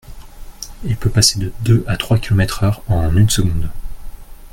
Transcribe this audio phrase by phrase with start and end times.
[0.83, 3.69] Il peut passer de deux à trois kilomètres-heure en une seconde.